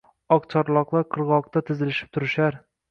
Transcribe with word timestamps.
Oqcharloqlar 0.37 1.05
qirg‘oqda 1.17 1.65
tizilishib 1.71 2.15
turishar 2.19 2.63